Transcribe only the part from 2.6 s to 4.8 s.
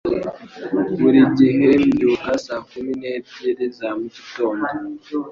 kumi n'ebyiri za mu gitondo.